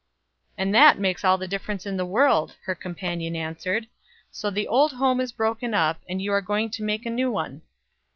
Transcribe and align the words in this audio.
"And 0.57 0.73
that 0.73 0.97
makes 0.97 1.23
all 1.23 1.37
the 1.37 1.47
difference 1.47 1.85
in 1.85 1.95
the 1.95 2.07
world," 2.07 2.55
her 2.65 2.73
companion 2.73 3.35
answered. 3.35 3.85
"So 4.31 4.49
the 4.49 4.67
old 4.67 4.93
home 4.93 5.19
is 5.21 5.31
broken 5.31 5.75
up, 5.75 6.01
and 6.09 6.19
you 6.19 6.31
are 6.33 6.41
going 6.41 6.71
to 6.71 6.81
make 6.83 7.05
a 7.05 7.11
new 7.11 7.29
one." 7.29 7.61